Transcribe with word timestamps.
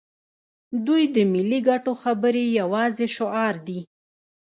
دوی 0.85 1.03
د 1.15 1.17
ملي 1.33 1.59
ګټو 1.69 1.93
خبرې 2.03 2.45
یوازې 2.59 3.07
شعار 3.15 3.55
دي. 3.67 3.79